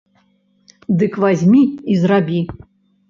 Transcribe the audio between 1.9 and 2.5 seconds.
і зрабі!